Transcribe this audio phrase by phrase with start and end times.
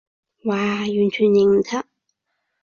[0.43, 1.83] 嘩，完全認唔出